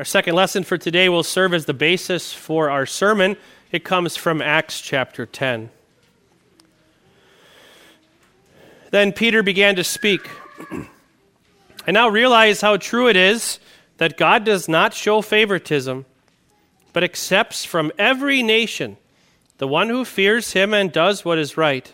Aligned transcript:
Our 0.00 0.04
second 0.06 0.34
lesson 0.34 0.64
for 0.64 0.78
today 0.78 1.10
will 1.10 1.22
serve 1.22 1.52
as 1.52 1.66
the 1.66 1.74
basis 1.74 2.32
for 2.32 2.70
our 2.70 2.86
sermon. 2.86 3.36
It 3.70 3.84
comes 3.84 4.16
from 4.16 4.40
Acts 4.40 4.80
chapter 4.80 5.26
10. 5.26 5.68
Then 8.92 9.12
Peter 9.12 9.42
began 9.42 9.76
to 9.76 9.84
speak. 9.84 10.26
I 11.86 11.90
now 11.90 12.08
realize 12.08 12.62
how 12.62 12.78
true 12.78 13.08
it 13.08 13.16
is 13.16 13.60
that 13.98 14.16
God 14.16 14.42
does 14.42 14.70
not 14.70 14.94
show 14.94 15.20
favoritism, 15.20 16.06
but 16.94 17.04
accepts 17.04 17.66
from 17.66 17.92
every 17.98 18.42
nation 18.42 18.96
the 19.58 19.68
one 19.68 19.90
who 19.90 20.06
fears 20.06 20.52
him 20.52 20.72
and 20.72 20.90
does 20.90 21.26
what 21.26 21.36
is 21.36 21.58
right. 21.58 21.92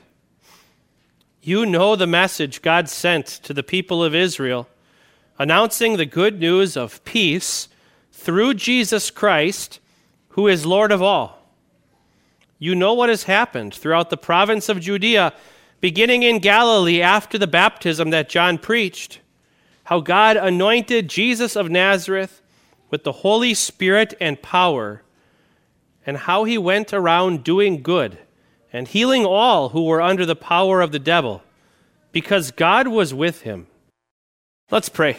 You 1.43 1.67
know 1.67 1.97
the 1.97 2.07
message 2.07 2.63
God 2.63 2.89
sent 2.89 3.27
to 3.27 3.53
the 3.53 3.65
people 3.65 4.05
of 4.05 4.15
Israel, 4.15 4.69
announcing 5.41 5.97
the 5.97 6.07
good 6.07 6.39
news 6.39 6.77
of 6.77 7.05
peace 7.05 7.67
through 8.27 8.55
Jesus 8.55 9.13
Christ, 9.13 9.79
who 10.31 10.49
is 10.49 10.67
Lord 10.67 10.91
of 10.91 11.01
all. 11.01 11.39
You 12.59 12.75
know 12.75 12.93
what 12.93 13.09
has 13.09 13.23
happened 13.23 13.73
throughout 13.73 14.11
the 14.11 14.17
province 14.17 14.69
of 14.69 14.81
Judea, 14.81 15.33
beginning 15.81 16.25
in 16.25 16.41
Galilee 16.41 17.01
after 17.01 17.39
the 17.39 17.47
baptism 17.47 18.11
that 18.11 18.29
John 18.29 18.59
preached, 18.59 19.21
how 19.85 20.01
God 20.01 20.37
anointed 20.37 21.09
Jesus 21.09 21.55
of 21.55 21.71
Nazareth 21.71 22.43
with 22.91 23.05
the 23.05 23.13
Holy 23.13 23.55
Spirit 23.55 24.13
and 24.21 24.43
power, 24.43 25.03
and 26.05 26.17
how 26.17 26.43
he 26.43 26.59
went 26.59 26.93
around 26.93 27.45
doing 27.45 27.81
good 27.81 28.19
and 28.73 28.89
healing 28.89 29.25
all 29.25 29.69
who 29.69 29.85
were 29.85 30.03
under 30.03 30.27
the 30.27 30.35
power 30.35 30.81
of 30.81 30.91
the 30.91 30.99
devil, 30.99 31.45
because 32.11 32.51
God 32.51 32.89
was 32.89 33.15
with 33.15 33.43
him. 33.43 33.69
Let's 34.69 34.89
pray. 34.89 35.17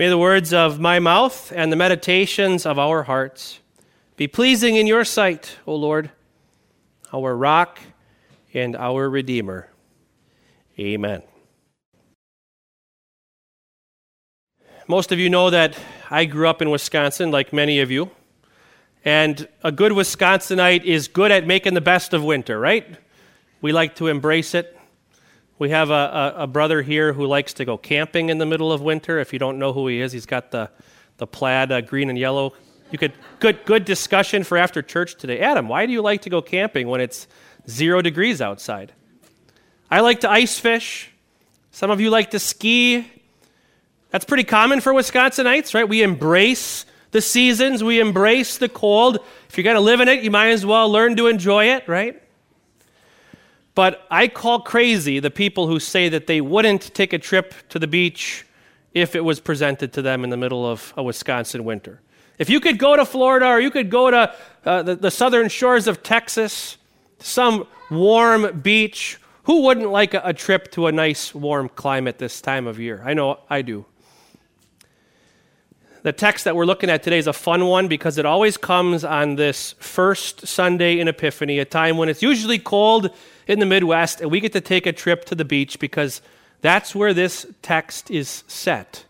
May 0.00 0.08
the 0.08 0.16
words 0.16 0.54
of 0.54 0.80
my 0.80 0.98
mouth 0.98 1.52
and 1.54 1.70
the 1.70 1.76
meditations 1.76 2.64
of 2.64 2.78
our 2.78 3.02
hearts 3.02 3.60
be 4.16 4.26
pleasing 4.26 4.76
in 4.76 4.86
your 4.86 5.04
sight, 5.04 5.58
O 5.66 5.74
Lord, 5.74 6.10
our 7.12 7.36
rock 7.36 7.78
and 8.54 8.74
our 8.76 9.10
Redeemer. 9.10 9.68
Amen. 10.78 11.22
Most 14.88 15.12
of 15.12 15.18
you 15.18 15.28
know 15.28 15.50
that 15.50 15.78
I 16.08 16.24
grew 16.24 16.48
up 16.48 16.62
in 16.62 16.70
Wisconsin, 16.70 17.30
like 17.30 17.52
many 17.52 17.80
of 17.80 17.90
you. 17.90 18.10
And 19.04 19.46
a 19.62 19.70
good 19.70 19.92
Wisconsinite 19.92 20.84
is 20.84 21.08
good 21.08 21.30
at 21.30 21.46
making 21.46 21.74
the 21.74 21.82
best 21.82 22.14
of 22.14 22.24
winter, 22.24 22.58
right? 22.58 22.86
We 23.60 23.72
like 23.72 23.96
to 23.96 24.06
embrace 24.06 24.54
it. 24.54 24.79
We 25.60 25.68
have 25.68 25.90
a, 25.90 25.92
a, 25.92 26.42
a, 26.44 26.46
brother 26.46 26.80
here 26.80 27.12
who 27.12 27.26
likes 27.26 27.52
to 27.52 27.66
go 27.66 27.76
camping 27.76 28.30
in 28.30 28.38
the 28.38 28.46
middle 28.46 28.72
of 28.72 28.80
winter. 28.80 29.18
If 29.18 29.34
you 29.34 29.38
don't 29.38 29.58
know 29.58 29.74
who 29.74 29.88
he 29.88 30.00
is, 30.00 30.10
he's 30.10 30.24
got 30.24 30.50
the, 30.50 30.70
the 31.18 31.26
plaid 31.26 31.70
uh, 31.70 31.82
green 31.82 32.08
and 32.08 32.18
yellow. 32.18 32.54
You 32.90 32.96
could 32.96 33.12
good 33.40 33.66
good 33.66 33.84
discussion 33.84 34.42
for 34.42 34.56
after 34.56 34.80
church 34.80 35.16
today. 35.16 35.40
Adam, 35.40 35.68
why 35.68 35.84
do 35.84 35.92
you 35.92 36.00
like 36.00 36.22
to 36.22 36.30
go 36.30 36.40
camping 36.40 36.88
when 36.88 37.02
it's 37.02 37.28
zero 37.68 38.00
degrees 38.00 38.40
outside? 38.40 38.92
I 39.90 40.00
like 40.00 40.20
to 40.20 40.30
ice 40.30 40.58
fish. 40.58 41.10
Some 41.72 41.90
of 41.90 42.00
you 42.00 42.08
like 42.08 42.30
to 42.30 42.38
ski. 42.38 43.06
That's 44.12 44.24
pretty 44.24 44.44
common 44.44 44.80
for 44.80 44.94
Wisconsinites, 44.94 45.74
right? 45.74 45.86
We 45.86 46.02
embrace 46.02 46.86
the 47.10 47.20
seasons, 47.20 47.84
we 47.84 48.00
embrace 48.00 48.56
the 48.56 48.70
cold. 48.70 49.18
If 49.50 49.58
you're 49.58 49.64
going 49.64 49.76
to 49.76 49.80
live 49.80 50.00
in 50.00 50.08
it, 50.08 50.24
you 50.24 50.30
might 50.30 50.52
as 50.52 50.64
well 50.64 50.90
learn 50.90 51.16
to 51.16 51.26
enjoy 51.26 51.66
it, 51.66 51.86
right? 51.86 52.22
But 53.74 54.06
I 54.10 54.28
call 54.28 54.60
crazy 54.60 55.20
the 55.20 55.30
people 55.30 55.66
who 55.66 55.78
say 55.78 56.08
that 56.08 56.26
they 56.26 56.40
wouldn't 56.40 56.92
take 56.94 57.12
a 57.12 57.18
trip 57.18 57.54
to 57.68 57.78
the 57.78 57.86
beach 57.86 58.44
if 58.94 59.14
it 59.14 59.24
was 59.24 59.40
presented 59.40 59.92
to 59.92 60.02
them 60.02 60.24
in 60.24 60.30
the 60.30 60.36
middle 60.36 60.66
of 60.66 60.92
a 60.96 61.02
Wisconsin 61.02 61.64
winter. 61.64 62.00
If 62.38 62.50
you 62.50 62.58
could 62.58 62.78
go 62.78 62.96
to 62.96 63.04
Florida 63.04 63.46
or 63.46 63.60
you 63.60 63.70
could 63.70 63.90
go 63.90 64.10
to 64.10 64.34
uh, 64.64 64.82
the, 64.82 64.96
the, 64.96 65.10
southern 65.10 65.48
shores 65.48 65.86
of 65.86 66.02
Texas, 66.02 66.78
some 67.18 67.66
warm 67.90 68.60
beach, 68.60 69.18
who 69.44 69.62
wouldn't 69.62 69.90
like 69.90 70.14
a, 70.14 70.22
a 70.24 70.32
trip 70.32 70.70
to 70.72 70.86
a 70.86 70.92
nice 70.92 71.34
warm 71.34 71.68
climate 71.68 72.18
this 72.18 72.40
time 72.40 72.66
of 72.66 72.80
year? 72.80 73.02
I 73.04 73.14
know 73.14 73.40
I 73.48 73.62
do. 73.62 73.84
The 76.02 76.12
text 76.12 76.46
that 76.46 76.56
we're 76.56 76.64
looking 76.64 76.88
at 76.88 77.02
today 77.02 77.18
is 77.18 77.26
a 77.26 77.32
fun 77.34 77.66
one 77.66 77.86
because 77.86 78.16
it 78.16 78.24
always 78.24 78.56
comes 78.56 79.04
on 79.04 79.36
this 79.36 79.72
first 79.80 80.46
Sunday 80.46 80.98
in 80.98 81.08
Epiphany, 81.08 81.58
a 81.58 81.66
time 81.66 81.98
when 81.98 82.08
it's 82.08 82.22
usually 82.22 82.58
cold 82.58 83.10
in 83.46 83.58
the 83.58 83.66
Midwest, 83.66 84.22
and 84.22 84.30
we 84.30 84.40
get 84.40 84.54
to 84.54 84.62
take 84.62 84.86
a 84.86 84.94
trip 84.94 85.26
to 85.26 85.34
the 85.34 85.44
beach 85.44 85.78
because 85.78 86.22
that's 86.62 86.94
where 86.94 87.12
this 87.12 87.46
text 87.60 88.10
is 88.10 88.44
set. 88.46 89.04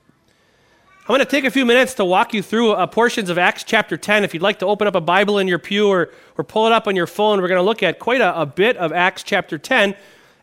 I'm 1.03 1.15
going 1.15 1.21
to 1.21 1.27
take 1.27 1.45
a 1.45 1.51
few 1.51 1.65
minutes 1.65 1.95
to 1.95 2.05
walk 2.05 2.35
you 2.35 2.43
through 2.43 2.73
uh, 2.73 2.89
portions 2.89 3.31
of 3.31 3.39
Acts 3.39 3.63
chapter 3.63 3.97
10. 3.97 4.25
If 4.25 4.35
you'd 4.35 4.43
like 4.43 4.59
to 4.59 4.67
open 4.67 4.89
up 4.89 4.97
a 4.97 5.01
Bible 5.01 5.39
in 5.39 5.47
your 5.47 5.61
pew 5.61 5.89
or, 5.89 6.11
or 6.37 6.43
pull 6.43 6.67
it 6.67 6.73
up 6.73 6.89
on 6.89 6.97
your 6.97 7.07
phone, 7.07 7.41
we're 7.41 7.49
going 7.49 7.59
to 7.59 7.63
look 7.63 7.85
at 7.85 8.01
quite 8.01 8.21
a, 8.21 8.41
a 8.41 8.47
bit 8.47 8.77
of 8.79 8.93
Acts 8.93 9.23
chapter 9.23 9.59
10. 9.59 9.95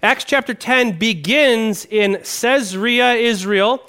Acts 0.02 0.24
chapter 0.24 0.54
10 0.54 0.98
begins 0.98 1.84
in 1.86 2.22
Caesarea, 2.24 3.16
Israel. 3.16 3.82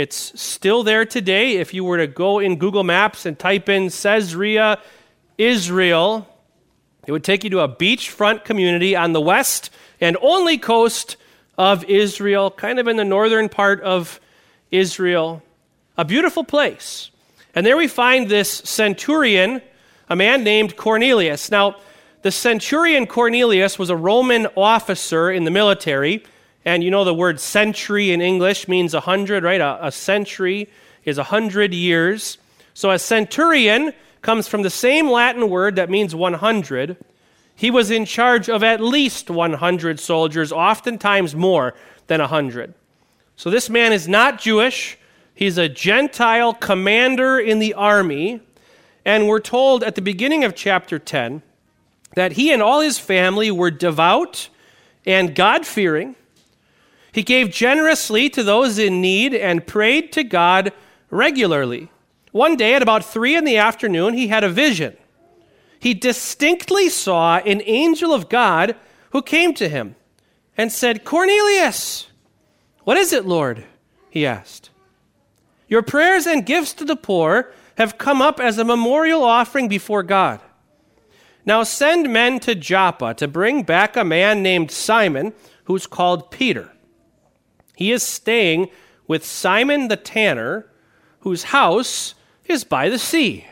It's 0.00 0.40
still 0.40 0.82
there 0.82 1.04
today. 1.04 1.58
If 1.58 1.74
you 1.74 1.84
were 1.84 1.98
to 1.98 2.06
go 2.06 2.38
in 2.38 2.56
Google 2.56 2.84
Maps 2.84 3.26
and 3.26 3.38
type 3.38 3.68
in 3.68 3.90
Caesarea, 3.90 4.78
Israel, 5.36 6.26
it 7.06 7.12
would 7.12 7.22
take 7.22 7.44
you 7.44 7.50
to 7.50 7.60
a 7.60 7.68
beachfront 7.68 8.44
community 8.44 8.96
on 8.96 9.12
the 9.12 9.20
west 9.20 9.68
and 10.00 10.16
only 10.22 10.56
coast 10.56 11.18
of 11.58 11.84
Israel, 11.84 12.50
kind 12.50 12.78
of 12.78 12.88
in 12.88 12.96
the 12.96 13.04
northern 13.04 13.50
part 13.50 13.82
of 13.82 14.20
Israel. 14.70 15.42
A 15.98 16.04
beautiful 16.06 16.44
place. 16.44 17.10
And 17.54 17.66
there 17.66 17.76
we 17.76 17.86
find 17.86 18.26
this 18.26 18.50
centurion, 18.50 19.60
a 20.08 20.16
man 20.16 20.42
named 20.42 20.78
Cornelius. 20.78 21.50
Now, 21.50 21.76
the 22.22 22.30
centurion 22.30 23.06
Cornelius 23.06 23.78
was 23.78 23.90
a 23.90 23.96
Roman 23.96 24.46
officer 24.56 25.30
in 25.30 25.44
the 25.44 25.50
military. 25.50 26.24
And 26.64 26.84
you 26.84 26.90
know 26.90 27.04
the 27.04 27.14
word 27.14 27.40
century 27.40 28.12
in 28.12 28.20
English 28.20 28.68
means 28.68 28.94
a 28.94 29.00
hundred, 29.00 29.44
right? 29.44 29.60
A, 29.60 29.86
a 29.86 29.92
century 29.92 30.68
is 31.04 31.18
a 31.18 31.24
hundred 31.24 31.72
years. 31.72 32.38
So 32.74 32.90
a 32.90 32.98
centurion 32.98 33.92
comes 34.22 34.48
from 34.48 34.62
the 34.62 34.70
same 34.70 35.10
Latin 35.10 35.48
word 35.48 35.76
that 35.76 35.90
means 35.90 36.14
100. 36.14 36.96
He 37.54 37.70
was 37.70 37.90
in 37.90 38.04
charge 38.04 38.48
of 38.48 38.62
at 38.62 38.80
least 38.80 39.30
100 39.30 40.00
soldiers, 40.00 40.52
oftentimes 40.52 41.34
more 41.34 41.74
than 42.06 42.20
100. 42.20 42.74
So 43.36 43.50
this 43.50 43.70
man 43.70 43.92
is 43.92 44.08
not 44.08 44.40
Jewish. 44.40 44.98
He's 45.34 45.58
a 45.58 45.68
Gentile 45.68 46.52
commander 46.54 47.38
in 47.38 47.58
the 47.58 47.74
army. 47.74 48.40
And 49.04 49.26
we're 49.26 49.40
told 49.40 49.82
at 49.82 49.94
the 49.94 50.02
beginning 50.02 50.44
of 50.44 50.54
chapter 50.54 50.98
10 50.98 51.42
that 52.14 52.32
he 52.32 52.52
and 52.52 52.62
all 52.62 52.80
his 52.80 52.98
family 52.98 53.50
were 53.50 53.70
devout 53.70 54.48
and 55.06 55.34
God 55.34 55.66
fearing. 55.66 56.16
He 57.12 57.22
gave 57.22 57.50
generously 57.50 58.30
to 58.30 58.42
those 58.42 58.78
in 58.78 59.00
need 59.00 59.34
and 59.34 59.66
prayed 59.66 60.12
to 60.12 60.24
God 60.24 60.72
regularly. 61.10 61.90
One 62.32 62.56
day 62.56 62.74
at 62.74 62.82
about 62.82 63.04
three 63.04 63.36
in 63.36 63.44
the 63.44 63.56
afternoon, 63.56 64.14
he 64.14 64.28
had 64.28 64.44
a 64.44 64.48
vision. 64.48 64.96
He 65.80 65.94
distinctly 65.94 66.88
saw 66.88 67.38
an 67.38 67.62
angel 67.64 68.12
of 68.12 68.28
God 68.28 68.76
who 69.10 69.22
came 69.22 69.54
to 69.54 69.68
him 69.68 69.96
and 70.56 70.70
said, 70.70 71.04
Cornelius! 71.04 72.08
What 72.84 72.96
is 72.96 73.12
it, 73.12 73.26
Lord? 73.26 73.64
he 74.10 74.26
asked. 74.26 74.70
Your 75.68 75.82
prayers 75.82 76.26
and 76.26 76.44
gifts 76.44 76.74
to 76.74 76.84
the 76.84 76.96
poor 76.96 77.52
have 77.76 77.98
come 77.98 78.20
up 78.20 78.40
as 78.40 78.58
a 78.58 78.64
memorial 78.64 79.24
offering 79.24 79.68
before 79.68 80.02
God. 80.02 80.40
Now 81.46 81.62
send 81.62 82.12
men 82.12 82.40
to 82.40 82.54
Joppa 82.54 83.14
to 83.14 83.26
bring 83.26 83.62
back 83.62 83.96
a 83.96 84.04
man 84.04 84.42
named 84.42 84.70
Simon, 84.70 85.32
who's 85.64 85.86
called 85.86 86.30
Peter. 86.30 86.70
He 87.80 87.92
is 87.92 88.02
staying 88.02 88.68
with 89.08 89.24
Simon 89.24 89.88
the 89.88 89.96
tanner, 89.96 90.66
whose 91.20 91.44
house 91.44 92.14
is 92.44 92.62
by 92.62 92.90
the 92.90 92.98
sea. 92.98 93.46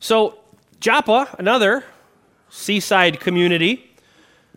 So, 0.00 0.38
Joppa, 0.80 1.28
another 1.38 1.84
seaside 2.48 3.20
community, 3.20 3.92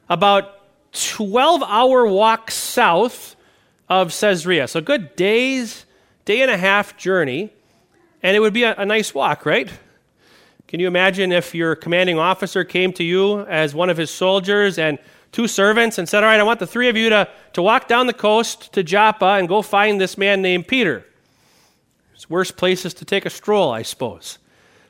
about 0.07 0.55
12 0.93 1.63
hour 1.63 2.07
walk 2.07 2.49
south 2.49 3.35
of 3.89 4.17
Caesarea. 4.17 4.69
So, 4.69 4.79
good 4.79 5.17
days, 5.17 5.85
day 6.23 6.41
and 6.41 6.49
a 6.49 6.57
half 6.57 6.95
journey, 6.95 7.51
and 8.23 8.37
it 8.37 8.39
would 8.39 8.53
be 8.53 8.63
a, 8.63 8.73
a 8.75 8.85
nice 8.85 9.13
walk, 9.13 9.45
right? 9.45 9.69
Can 10.69 10.79
you 10.79 10.87
imagine 10.87 11.33
if 11.33 11.53
your 11.53 11.75
commanding 11.75 12.17
officer 12.17 12.63
came 12.63 12.93
to 12.93 13.03
you 13.03 13.41
as 13.41 13.75
one 13.75 13.89
of 13.89 13.97
his 13.97 14.09
soldiers 14.09 14.77
and 14.79 14.97
two 15.31 15.47
servants 15.47 15.97
and 15.97 16.07
said, 16.07 16.23
All 16.23 16.29
right, 16.29 16.39
I 16.39 16.43
want 16.43 16.59
the 16.59 16.67
three 16.67 16.89
of 16.89 16.97
you 16.97 17.09
to, 17.09 17.27
to 17.53 17.61
walk 17.61 17.87
down 17.87 18.07
the 18.07 18.13
coast 18.13 18.73
to 18.73 18.83
Joppa 18.83 19.25
and 19.25 19.47
go 19.47 19.61
find 19.61 19.99
this 19.99 20.17
man 20.17 20.41
named 20.41 20.67
Peter. 20.67 21.05
It's 22.13 22.29
worse 22.29 22.51
places 22.51 22.93
to 22.95 23.05
take 23.05 23.25
a 23.25 23.29
stroll, 23.29 23.71
I 23.71 23.81
suppose. 23.81 24.39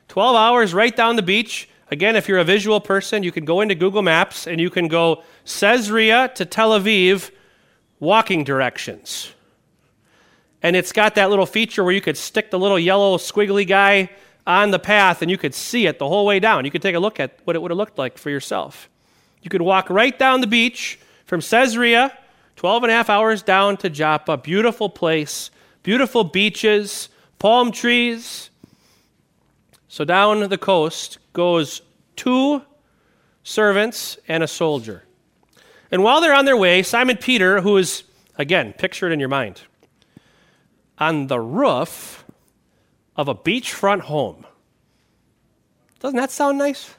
12 0.08 0.34
hours 0.34 0.74
right 0.74 0.94
down 0.94 1.14
the 1.16 1.22
beach. 1.22 1.68
Again, 1.90 2.16
if 2.16 2.28
you're 2.28 2.38
a 2.38 2.44
visual 2.44 2.80
person, 2.80 3.22
you 3.22 3.30
can 3.30 3.44
go 3.44 3.60
into 3.60 3.76
Google 3.76 4.02
Maps 4.02 4.46
and 4.48 4.60
you 4.60 4.68
can 4.68 4.88
go 4.88 5.22
Caesarea 5.44 6.32
to 6.34 6.44
Tel 6.44 6.70
Aviv, 6.70 7.30
walking 8.00 8.42
directions. 8.42 9.32
And 10.62 10.74
it's 10.74 10.92
got 10.92 11.14
that 11.14 11.30
little 11.30 11.46
feature 11.46 11.84
where 11.84 11.92
you 11.92 12.00
could 12.00 12.16
stick 12.16 12.50
the 12.50 12.58
little 12.58 12.78
yellow 12.78 13.16
squiggly 13.16 13.66
guy 13.66 14.10
on 14.46 14.72
the 14.72 14.78
path 14.78 15.22
and 15.22 15.30
you 15.30 15.38
could 15.38 15.54
see 15.54 15.86
it 15.86 15.98
the 15.98 16.08
whole 16.08 16.26
way 16.26 16.40
down. 16.40 16.64
You 16.64 16.72
could 16.72 16.82
take 16.82 16.96
a 16.96 17.00
look 17.00 17.20
at 17.20 17.38
what 17.44 17.54
it 17.54 17.62
would 17.62 17.70
have 17.70 17.78
looked 17.78 17.98
like 17.98 18.18
for 18.18 18.30
yourself. 18.30 18.89
You 19.42 19.50
could 19.50 19.62
walk 19.62 19.88
right 19.90 20.18
down 20.18 20.40
the 20.40 20.46
beach 20.46 20.98
from 21.24 21.40
Caesarea, 21.40 22.16
12 22.56 22.84
and 22.84 22.92
a 22.92 22.94
half 22.94 23.08
hours 23.08 23.42
down 23.42 23.76
to 23.78 23.88
Joppa. 23.88 24.36
Beautiful 24.36 24.90
place, 24.90 25.50
beautiful 25.82 26.24
beaches, 26.24 27.08
palm 27.38 27.72
trees. 27.72 28.50
So 29.88 30.04
down 30.04 30.48
the 30.48 30.58
coast 30.58 31.18
goes 31.32 31.82
two 32.16 32.62
servants 33.42 34.18
and 34.28 34.42
a 34.42 34.48
soldier. 34.48 35.04
And 35.90 36.02
while 36.02 36.20
they're 36.20 36.34
on 36.34 36.44
their 36.44 36.56
way, 36.56 36.82
Simon 36.82 37.16
Peter, 37.16 37.60
who 37.60 37.76
is, 37.76 38.04
again, 38.36 38.72
picture 38.74 39.08
it 39.08 39.12
in 39.12 39.18
your 39.18 39.28
mind, 39.28 39.62
on 40.98 41.26
the 41.26 41.40
roof 41.40 42.24
of 43.16 43.28
a 43.28 43.34
beachfront 43.34 44.00
home. 44.00 44.46
Doesn't 45.98 46.16
that 46.16 46.30
sound 46.30 46.58
nice? 46.58 46.94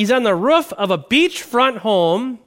He's 0.00 0.10
on 0.10 0.22
the 0.22 0.34
roof 0.34 0.72
of 0.72 0.90
a 0.90 0.96
beachfront 0.96 1.76
home 1.76 2.38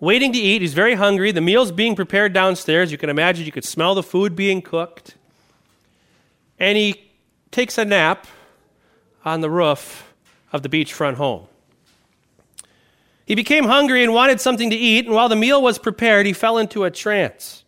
waiting 0.00 0.32
to 0.32 0.38
eat. 0.40 0.62
He's 0.62 0.74
very 0.74 0.96
hungry. 0.96 1.30
The 1.30 1.40
meal's 1.40 1.70
being 1.70 1.94
prepared 1.94 2.32
downstairs. 2.32 2.90
You 2.90 2.98
can 2.98 3.08
imagine 3.08 3.46
you 3.46 3.52
could 3.52 3.64
smell 3.64 3.94
the 3.94 4.02
food 4.02 4.34
being 4.34 4.60
cooked. 4.60 5.14
And 6.58 6.76
he 6.76 7.08
takes 7.52 7.78
a 7.78 7.84
nap 7.84 8.26
on 9.24 9.42
the 9.42 9.48
roof 9.48 10.12
of 10.52 10.64
the 10.64 10.68
beachfront 10.68 11.14
home. 11.14 11.46
He 13.24 13.36
became 13.36 13.66
hungry 13.66 14.02
and 14.02 14.12
wanted 14.12 14.40
something 14.40 14.70
to 14.70 14.76
eat, 14.76 15.06
and 15.06 15.14
while 15.14 15.28
the 15.28 15.36
meal 15.36 15.62
was 15.62 15.78
prepared, 15.78 16.26
he 16.26 16.32
fell 16.32 16.58
into 16.58 16.82
a 16.82 16.90
trance. 16.90 17.62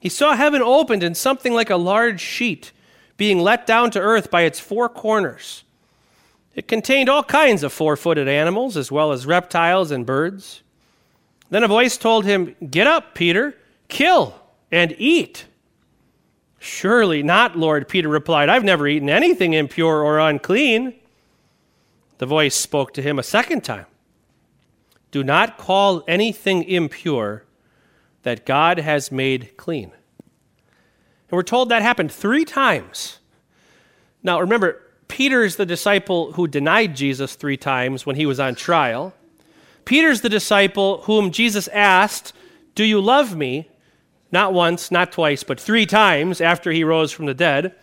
He 0.00 0.08
saw 0.08 0.34
heaven 0.34 0.62
opened 0.62 1.04
and 1.04 1.16
something 1.16 1.54
like 1.54 1.70
a 1.70 1.76
large 1.76 2.20
sheet 2.20 2.72
being 3.16 3.38
let 3.38 3.68
down 3.68 3.92
to 3.92 4.00
earth 4.00 4.32
by 4.32 4.42
its 4.42 4.58
four 4.58 4.88
corners. 4.88 5.62
It 6.54 6.66
contained 6.66 7.08
all 7.08 7.22
kinds 7.22 7.62
of 7.62 7.72
four 7.72 7.96
footed 7.96 8.28
animals, 8.28 8.76
as 8.76 8.90
well 8.90 9.12
as 9.12 9.26
reptiles 9.26 9.90
and 9.90 10.04
birds. 10.04 10.62
Then 11.48 11.64
a 11.64 11.68
voice 11.68 11.96
told 11.96 12.24
him, 12.24 12.56
Get 12.70 12.86
up, 12.86 13.14
Peter, 13.14 13.56
kill 13.88 14.34
and 14.70 14.94
eat. 14.98 15.46
Surely 16.58 17.22
not, 17.22 17.56
Lord, 17.56 17.88
Peter 17.88 18.08
replied. 18.08 18.48
I've 18.48 18.64
never 18.64 18.86
eaten 18.86 19.08
anything 19.08 19.54
impure 19.54 20.02
or 20.02 20.18
unclean. 20.18 20.94
The 22.18 22.26
voice 22.26 22.54
spoke 22.54 22.92
to 22.94 23.02
him 23.02 23.18
a 23.18 23.22
second 23.22 23.64
time 23.64 23.86
Do 25.10 25.24
not 25.24 25.56
call 25.56 26.04
anything 26.06 26.64
impure 26.64 27.44
that 28.22 28.44
God 28.44 28.78
has 28.78 29.10
made 29.10 29.56
clean. 29.56 29.92
And 31.30 31.36
we're 31.36 31.42
told 31.42 31.68
that 31.68 31.82
happened 31.82 32.12
three 32.12 32.44
times. 32.44 33.20
Now, 34.22 34.40
remember, 34.40 34.82
Peter's 35.10 35.56
the 35.56 35.66
disciple 35.66 36.32
who 36.32 36.46
denied 36.46 36.94
Jesus 36.96 37.34
three 37.34 37.56
times 37.56 38.06
when 38.06 38.16
he 38.16 38.24
was 38.24 38.40
on 38.40 38.54
trial. 38.54 39.12
Peter's 39.84 40.20
the 40.20 40.28
disciple 40.28 41.02
whom 41.02 41.32
Jesus 41.32 41.68
asked, 41.68 42.32
Do 42.74 42.84
you 42.84 43.00
love 43.00 43.36
me? 43.36 43.68
Not 44.32 44.54
once, 44.54 44.92
not 44.92 45.10
twice, 45.10 45.42
but 45.42 45.60
three 45.60 45.84
times 45.84 46.40
after 46.40 46.70
he 46.70 46.84
rose 46.84 47.10
from 47.10 47.26
the 47.26 47.34
dead. 47.34 47.74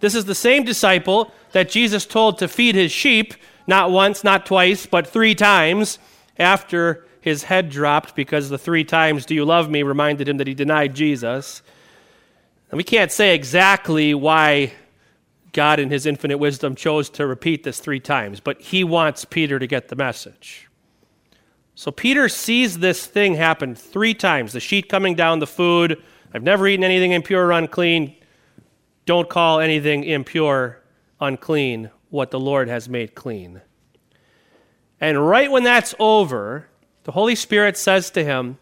This 0.00 0.16
is 0.16 0.24
the 0.24 0.34
same 0.34 0.64
disciple 0.64 1.32
that 1.52 1.70
Jesus 1.70 2.04
told 2.04 2.38
to 2.38 2.48
feed 2.48 2.74
his 2.74 2.90
sheep, 2.90 3.34
not 3.68 3.92
once, 3.92 4.24
not 4.24 4.44
twice, 4.44 4.84
but 4.84 5.06
three 5.06 5.36
times 5.36 6.00
after 6.36 7.06
his 7.20 7.44
head 7.44 7.70
dropped 7.70 8.16
because 8.16 8.50
the 8.50 8.58
three 8.58 8.82
times, 8.82 9.24
Do 9.24 9.36
you 9.36 9.44
love 9.44 9.70
me? 9.70 9.84
reminded 9.84 10.28
him 10.28 10.38
that 10.38 10.48
he 10.48 10.54
denied 10.54 10.94
Jesus. 10.94 11.62
And 12.72 12.76
we 12.76 12.84
can't 12.84 13.12
say 13.12 13.36
exactly 13.36 14.14
why 14.14 14.72
God, 15.52 15.78
in 15.78 15.90
his 15.90 16.06
infinite 16.06 16.38
wisdom, 16.38 16.74
chose 16.74 17.10
to 17.10 17.26
repeat 17.26 17.62
this 17.62 17.78
three 17.78 18.00
times, 18.00 18.40
but 18.40 18.60
he 18.60 18.84
wants 18.84 19.24
Peter 19.24 19.58
to 19.58 19.66
get 19.66 19.88
the 19.88 19.96
message. 19.96 20.68
So 21.74 21.90
Peter 21.90 22.28
sees 22.28 22.78
this 22.78 23.06
thing 23.06 23.34
happen 23.34 23.74
three 23.74 24.14
times 24.14 24.52
the 24.52 24.60
sheet 24.60 24.88
coming 24.88 25.14
down, 25.14 25.38
the 25.38 25.46
food. 25.46 26.02
I've 26.34 26.42
never 26.42 26.66
eaten 26.66 26.84
anything 26.84 27.12
impure 27.12 27.46
or 27.46 27.52
unclean. 27.52 28.16
Don't 29.04 29.28
call 29.28 29.60
anything 29.60 30.04
impure 30.04 30.82
unclean 31.20 31.90
what 32.10 32.30
the 32.30 32.40
Lord 32.40 32.68
has 32.68 32.88
made 32.88 33.14
clean. 33.14 33.60
And 35.00 35.26
right 35.26 35.50
when 35.50 35.64
that's 35.64 35.94
over, 35.98 36.68
the 37.04 37.12
Holy 37.12 37.34
Spirit 37.34 37.76
says 37.76 38.10
to 38.10 38.24
him, 38.24 38.58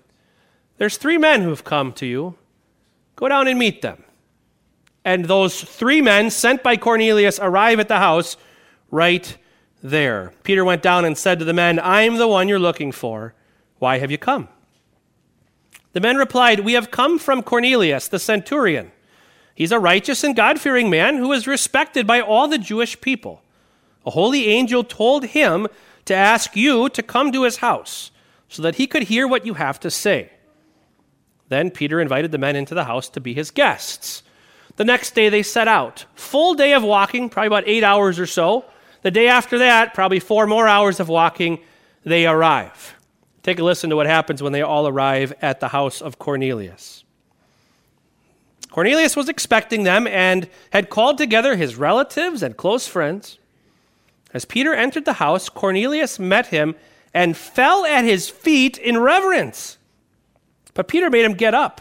There's 0.78 0.96
three 0.96 1.18
men 1.18 1.42
who 1.42 1.50
have 1.50 1.64
come 1.64 1.92
to 1.94 2.06
you. 2.06 2.36
Go 3.16 3.28
down 3.28 3.48
and 3.48 3.58
meet 3.58 3.82
them. 3.82 4.04
And 5.04 5.24
those 5.24 5.62
three 5.62 6.00
men 6.00 6.30
sent 6.30 6.62
by 6.62 6.76
Cornelius 6.76 7.38
arrive 7.40 7.80
at 7.80 7.88
the 7.88 7.98
house 7.98 8.36
right 8.90 9.36
there. 9.82 10.32
Peter 10.42 10.64
went 10.64 10.82
down 10.82 11.04
and 11.04 11.16
said 11.16 11.38
to 11.38 11.44
the 11.44 11.52
men, 11.52 11.80
I'm 11.82 12.16
the 12.16 12.28
one 12.28 12.48
you're 12.48 12.58
looking 12.58 12.92
for. 12.92 13.34
Why 13.78 13.98
have 13.98 14.10
you 14.10 14.18
come? 14.18 14.48
The 15.92 16.00
men 16.00 16.16
replied, 16.16 16.60
We 16.60 16.74
have 16.74 16.90
come 16.90 17.18
from 17.18 17.42
Cornelius, 17.42 18.08
the 18.08 18.18
centurion. 18.18 18.92
He's 19.54 19.72
a 19.72 19.78
righteous 19.78 20.22
and 20.22 20.36
God 20.36 20.60
fearing 20.60 20.88
man 20.88 21.16
who 21.16 21.32
is 21.32 21.46
respected 21.46 22.06
by 22.06 22.20
all 22.20 22.48
the 22.48 22.58
Jewish 22.58 23.00
people. 23.00 23.42
A 24.06 24.10
holy 24.10 24.48
angel 24.48 24.84
told 24.84 25.26
him 25.26 25.66
to 26.06 26.14
ask 26.14 26.56
you 26.56 26.88
to 26.90 27.02
come 27.02 27.32
to 27.32 27.42
his 27.42 27.58
house 27.58 28.10
so 28.48 28.62
that 28.62 28.76
he 28.76 28.86
could 28.86 29.04
hear 29.04 29.28
what 29.28 29.44
you 29.44 29.54
have 29.54 29.78
to 29.80 29.90
say. 29.90 30.30
Then 31.48 31.70
Peter 31.70 32.00
invited 32.00 32.32
the 32.32 32.38
men 32.38 32.56
into 32.56 32.74
the 32.74 32.84
house 32.84 33.08
to 33.10 33.20
be 33.20 33.34
his 33.34 33.50
guests. 33.50 34.22
The 34.76 34.84
next 34.84 35.14
day 35.14 35.28
they 35.28 35.42
set 35.42 35.68
out. 35.68 36.04
Full 36.14 36.54
day 36.54 36.72
of 36.74 36.82
walking, 36.82 37.28
probably 37.28 37.48
about 37.48 37.64
eight 37.66 37.84
hours 37.84 38.18
or 38.18 38.26
so. 38.26 38.64
The 39.02 39.10
day 39.10 39.28
after 39.28 39.58
that, 39.58 39.94
probably 39.94 40.20
four 40.20 40.46
more 40.46 40.68
hours 40.68 41.00
of 41.00 41.08
walking, 41.08 41.60
they 42.04 42.26
arrive. 42.26 42.94
Take 43.42 43.58
a 43.58 43.64
listen 43.64 43.90
to 43.90 43.96
what 43.96 44.06
happens 44.06 44.42
when 44.42 44.52
they 44.52 44.62
all 44.62 44.86
arrive 44.86 45.32
at 45.40 45.60
the 45.60 45.68
house 45.68 46.02
of 46.02 46.18
Cornelius. 46.18 47.04
Cornelius 48.70 49.16
was 49.16 49.28
expecting 49.28 49.82
them 49.82 50.06
and 50.06 50.48
had 50.72 50.90
called 50.90 51.18
together 51.18 51.56
his 51.56 51.76
relatives 51.76 52.42
and 52.42 52.56
close 52.56 52.86
friends. 52.86 53.38
As 54.32 54.44
Peter 54.44 54.74
entered 54.74 55.04
the 55.04 55.14
house, 55.14 55.48
Cornelius 55.48 56.18
met 56.18 56.48
him 56.48 56.76
and 57.12 57.36
fell 57.36 57.84
at 57.84 58.04
his 58.04 58.28
feet 58.28 58.78
in 58.78 58.98
reverence. 58.98 59.78
But 60.74 60.86
Peter 60.86 61.10
made 61.10 61.24
him 61.24 61.34
get 61.34 61.54
up. 61.54 61.80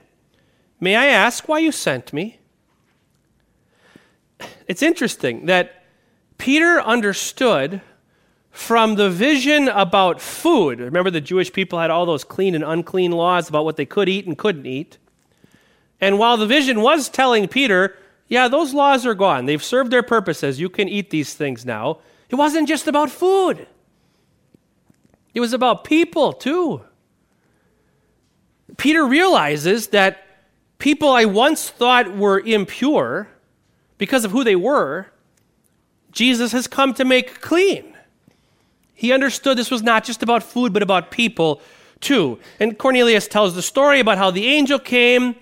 May 0.83 0.95
I 0.95 1.05
ask 1.05 1.47
why 1.47 1.59
you 1.59 1.71
sent 1.71 2.11
me? 2.11 2.39
It's 4.67 4.81
interesting 4.81 5.45
that 5.45 5.83
Peter 6.39 6.81
understood 6.81 7.81
from 8.49 8.95
the 8.95 9.09
vision 9.09 9.69
about 9.69 10.19
food. 10.19 10.79
Remember, 10.79 11.11
the 11.11 11.21
Jewish 11.21 11.53
people 11.53 11.79
had 11.79 11.91
all 11.91 12.07
those 12.07 12.23
clean 12.23 12.55
and 12.55 12.63
unclean 12.63 13.11
laws 13.11 13.47
about 13.47 13.63
what 13.63 13.77
they 13.77 13.85
could 13.85 14.09
eat 14.09 14.25
and 14.25 14.35
couldn't 14.35 14.65
eat. 14.65 14.97
And 16.01 16.17
while 16.17 16.35
the 16.35 16.47
vision 16.47 16.81
was 16.81 17.09
telling 17.09 17.47
Peter, 17.47 17.95
yeah, 18.27 18.47
those 18.47 18.73
laws 18.73 19.05
are 19.05 19.13
gone, 19.13 19.45
they've 19.45 19.63
served 19.63 19.91
their 19.91 20.01
purposes, 20.01 20.59
you 20.59 20.67
can 20.67 20.89
eat 20.89 21.11
these 21.11 21.35
things 21.35 21.63
now, 21.63 21.99
it 22.29 22.35
wasn't 22.35 22.67
just 22.67 22.87
about 22.87 23.11
food, 23.11 23.67
it 25.35 25.39
was 25.39 25.53
about 25.53 25.83
people 25.83 26.33
too. 26.33 26.81
Peter 28.77 29.05
realizes 29.05 29.87
that 29.87 30.25
people 30.81 31.11
I 31.11 31.25
once 31.25 31.69
thought 31.69 32.17
were 32.17 32.39
impure 32.39 33.27
because 33.99 34.25
of 34.25 34.31
who 34.31 34.43
they 34.43 34.55
were, 34.55 35.05
Jesus 36.11 36.51
has 36.53 36.65
come 36.65 36.95
to 36.95 37.05
make 37.05 37.39
clean. 37.39 37.95
He 38.95 39.13
understood 39.13 39.59
this 39.59 39.69
was 39.69 39.83
not 39.83 40.03
just 40.03 40.23
about 40.23 40.41
food, 40.41 40.73
but 40.73 40.81
about 40.81 41.11
people 41.11 41.61
too. 41.99 42.39
And 42.59 42.79
Cornelius 42.79 43.27
tells 43.27 43.53
the 43.53 43.61
story 43.61 43.99
about 43.99 44.17
how 44.17 44.31
the 44.31 44.47
angel 44.47 44.79
came 44.79 45.35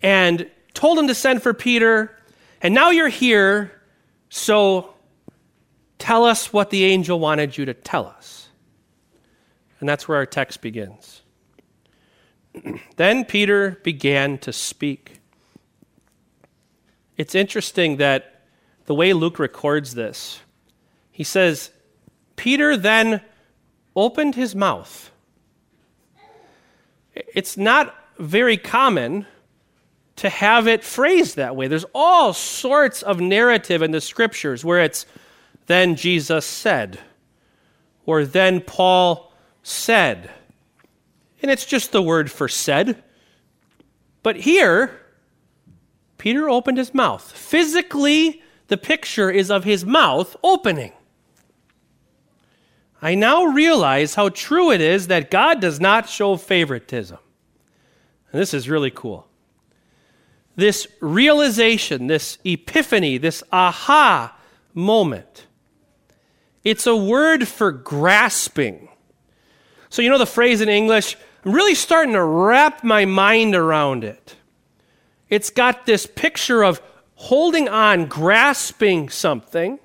and 0.00 0.48
told 0.74 0.96
him 0.96 1.08
to 1.08 1.14
send 1.14 1.42
for 1.42 1.52
Peter. 1.52 2.16
And 2.62 2.72
now 2.72 2.90
you're 2.90 3.08
here, 3.08 3.72
so 4.28 4.94
tell 5.98 6.24
us 6.24 6.52
what 6.52 6.70
the 6.70 6.84
angel 6.84 7.18
wanted 7.18 7.58
you 7.58 7.64
to 7.64 7.74
tell 7.74 8.06
us. 8.06 8.48
And 9.80 9.88
that's 9.88 10.06
where 10.06 10.18
our 10.18 10.26
text 10.26 10.60
begins. 10.60 11.22
then 12.96 13.24
Peter 13.24 13.78
began 13.82 14.38
to 14.38 14.52
speak. 14.52 15.20
It's 17.16 17.34
interesting 17.34 17.96
that 17.96 18.42
the 18.86 18.94
way 18.94 19.12
Luke 19.12 19.38
records 19.38 19.94
this, 19.94 20.40
he 21.10 21.24
says, 21.24 21.70
Peter 22.36 22.76
then 22.76 23.20
opened 23.96 24.36
his 24.36 24.54
mouth. 24.54 25.10
It's 27.14 27.56
not 27.56 27.94
very 28.18 28.56
common 28.56 29.26
to 30.16 30.28
have 30.28 30.66
it 30.66 30.84
phrased 30.84 31.36
that 31.36 31.56
way. 31.56 31.68
There's 31.68 31.84
all 31.94 32.32
sorts 32.32 33.02
of 33.02 33.20
narrative 33.20 33.82
in 33.82 33.90
the 33.90 34.00
scriptures 34.00 34.64
where 34.64 34.80
it's 34.80 35.06
then 35.66 35.96
Jesus 35.96 36.44
said, 36.44 36.98
or 38.06 38.24
then 38.24 38.60
Paul 38.60 39.32
said. 39.62 40.30
And 41.42 41.50
it's 41.50 41.64
just 41.64 41.92
the 41.92 42.02
word 42.02 42.30
for 42.30 42.48
said. 42.48 43.02
But 44.22 44.36
here, 44.36 45.00
Peter 46.18 46.48
opened 46.48 46.78
his 46.78 46.92
mouth. 46.92 47.30
Physically, 47.32 48.42
the 48.66 48.76
picture 48.76 49.30
is 49.30 49.50
of 49.50 49.64
his 49.64 49.84
mouth 49.84 50.36
opening. 50.42 50.92
I 53.00 53.14
now 53.14 53.44
realize 53.44 54.16
how 54.16 54.28
true 54.28 54.72
it 54.72 54.80
is 54.80 55.06
that 55.06 55.30
God 55.30 55.60
does 55.60 55.80
not 55.80 56.08
show 56.08 56.36
favoritism. 56.36 57.18
And 58.32 58.40
this 58.40 58.52
is 58.52 58.68
really 58.68 58.90
cool. 58.90 59.26
This 60.56 60.88
realization, 61.00 62.08
this 62.08 62.38
epiphany, 62.44 63.16
this 63.16 63.44
aha 63.52 64.36
moment, 64.74 65.46
it's 66.64 66.86
a 66.86 66.96
word 66.96 67.46
for 67.46 67.70
grasping. 67.70 68.88
So, 69.88 70.02
you 70.02 70.10
know 70.10 70.18
the 70.18 70.26
phrase 70.26 70.60
in 70.60 70.68
English, 70.68 71.16
Really 71.48 71.74
starting 71.74 72.12
to 72.12 72.22
wrap 72.22 72.84
my 72.84 73.06
mind 73.06 73.54
around 73.54 74.04
it. 74.04 74.36
It's 75.30 75.48
got 75.48 75.86
this 75.86 76.04
picture 76.04 76.62
of 76.62 76.82
holding 77.14 77.70
on, 77.70 78.04
grasping 78.04 79.08
something. 79.08 79.78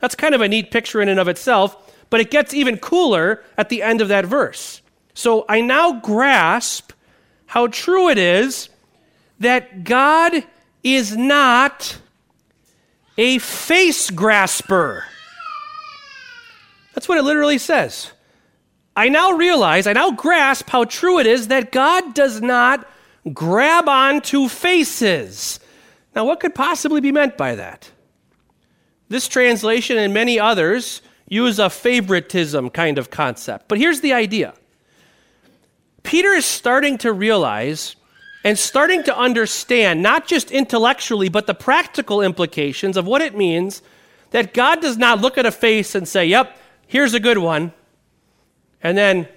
That's 0.00 0.16
kind 0.16 0.34
of 0.34 0.40
a 0.40 0.48
neat 0.48 0.72
picture 0.72 1.00
in 1.00 1.08
and 1.08 1.20
of 1.20 1.28
itself, 1.28 1.94
but 2.10 2.20
it 2.20 2.32
gets 2.32 2.52
even 2.52 2.78
cooler 2.78 3.44
at 3.56 3.68
the 3.68 3.84
end 3.84 4.00
of 4.00 4.08
that 4.08 4.26
verse. 4.26 4.82
So 5.14 5.44
I 5.48 5.60
now 5.60 6.00
grasp 6.00 6.90
how 7.46 7.68
true 7.68 8.08
it 8.08 8.18
is 8.18 8.68
that 9.38 9.84
God 9.84 10.44
is 10.82 11.16
not 11.16 11.98
a 13.16 13.38
face 13.38 14.10
grasper. 14.10 15.04
That's 16.94 17.08
what 17.08 17.16
it 17.16 17.22
literally 17.22 17.58
says. 17.58 18.10
I 18.96 19.10
now 19.10 19.32
realize, 19.32 19.86
I 19.86 19.92
now 19.92 20.10
grasp 20.10 20.70
how 20.70 20.84
true 20.84 21.18
it 21.18 21.26
is 21.26 21.48
that 21.48 21.70
God 21.70 22.14
does 22.14 22.40
not 22.40 22.88
grab 23.32 23.88
onto 23.88 24.48
faces. 24.48 25.60
Now, 26.14 26.24
what 26.24 26.40
could 26.40 26.54
possibly 26.54 27.02
be 27.02 27.12
meant 27.12 27.36
by 27.36 27.56
that? 27.56 27.90
This 29.10 29.28
translation 29.28 29.98
and 29.98 30.14
many 30.14 30.40
others 30.40 31.02
use 31.28 31.58
a 31.58 31.68
favoritism 31.68 32.70
kind 32.70 32.96
of 32.96 33.10
concept. 33.10 33.68
But 33.68 33.78
here's 33.78 34.00
the 34.00 34.14
idea 34.14 34.54
Peter 36.02 36.30
is 36.30 36.46
starting 36.46 36.96
to 36.98 37.12
realize 37.12 37.96
and 38.44 38.58
starting 38.58 39.02
to 39.02 39.16
understand, 39.16 40.02
not 40.02 40.26
just 40.26 40.50
intellectually, 40.50 41.28
but 41.28 41.46
the 41.46 41.54
practical 41.54 42.22
implications 42.22 42.96
of 42.96 43.06
what 43.06 43.20
it 43.20 43.36
means 43.36 43.82
that 44.30 44.54
God 44.54 44.80
does 44.80 44.96
not 44.96 45.20
look 45.20 45.36
at 45.36 45.44
a 45.44 45.50
face 45.50 45.94
and 45.94 46.08
say, 46.08 46.24
Yep, 46.26 46.56
here's 46.86 47.12
a 47.12 47.20
good 47.20 47.38
one, 47.38 47.72
and 48.82 48.96
then 48.96 49.28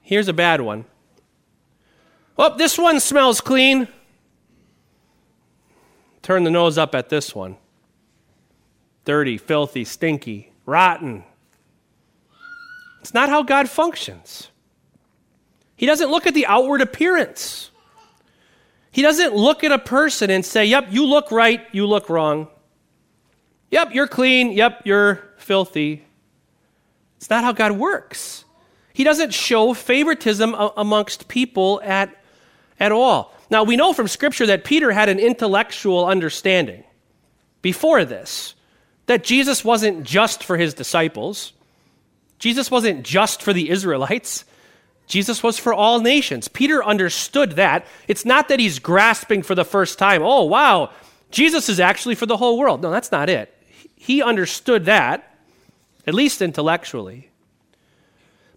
here's 0.00 0.28
a 0.28 0.32
bad 0.32 0.60
one. 0.60 0.84
Oh, 2.36 2.56
this 2.56 2.78
one 2.78 3.00
smells 3.00 3.40
clean. 3.40 3.88
Turn 6.22 6.44
the 6.44 6.50
nose 6.50 6.78
up 6.78 6.94
at 6.94 7.08
this 7.08 7.34
one. 7.34 7.56
Dirty, 9.04 9.36
filthy, 9.36 9.84
stinky, 9.84 10.52
rotten. 10.66 11.24
It's 13.00 13.12
not 13.12 13.28
how 13.28 13.42
God 13.42 13.68
functions. 13.68 14.48
He 15.76 15.86
doesn't 15.86 16.10
look 16.10 16.26
at 16.26 16.34
the 16.34 16.46
outward 16.46 16.80
appearance. 16.80 17.70
He 18.90 19.02
doesn't 19.02 19.34
look 19.34 19.64
at 19.64 19.72
a 19.72 19.78
person 19.78 20.30
and 20.30 20.44
say, 20.44 20.64
Yep, 20.64 20.86
you 20.90 21.04
look 21.04 21.30
right, 21.30 21.66
you 21.72 21.86
look 21.86 22.08
wrong. 22.08 22.48
Yep, 23.70 23.92
you're 23.92 24.06
clean. 24.06 24.52
Yep, 24.52 24.82
you're 24.84 25.16
filthy. 25.36 26.04
It's 27.16 27.28
not 27.28 27.42
how 27.42 27.52
God 27.52 27.72
works. 27.72 28.43
He 28.94 29.04
doesn't 29.04 29.34
show 29.34 29.74
favoritism 29.74 30.54
amongst 30.54 31.28
people 31.28 31.82
at 31.84 32.16
at 32.80 32.92
all. 32.92 33.34
Now, 33.50 33.64
we 33.64 33.76
know 33.76 33.92
from 33.92 34.08
Scripture 34.08 34.46
that 34.46 34.64
Peter 34.64 34.90
had 34.90 35.08
an 35.08 35.18
intellectual 35.18 36.06
understanding 36.06 36.84
before 37.60 38.04
this, 38.04 38.54
that 39.06 39.22
Jesus 39.22 39.64
wasn't 39.64 40.04
just 40.04 40.42
for 40.42 40.56
his 40.56 40.74
disciples, 40.74 41.52
Jesus 42.38 42.70
wasn't 42.70 43.04
just 43.04 43.42
for 43.42 43.52
the 43.52 43.70
Israelites. 43.70 44.44
Jesus 45.06 45.42
was 45.42 45.58
for 45.58 45.74
all 45.74 46.00
nations. 46.00 46.48
Peter 46.48 46.82
understood 46.82 47.52
that. 47.52 47.86
It's 48.08 48.24
not 48.24 48.48
that 48.48 48.58
he's 48.58 48.78
grasping 48.78 49.42
for 49.42 49.54
the 49.54 49.64
first 49.64 49.98
time, 49.98 50.22
oh, 50.22 50.44
wow, 50.44 50.90
Jesus 51.30 51.68
is 51.68 51.78
actually 51.78 52.14
for 52.14 52.26
the 52.26 52.38
whole 52.38 52.58
world. 52.58 52.80
No, 52.80 52.90
that's 52.90 53.12
not 53.12 53.28
it. 53.28 53.54
He 53.96 54.22
understood 54.22 54.86
that, 54.86 55.36
at 56.06 56.14
least 56.14 56.40
intellectually. 56.40 57.30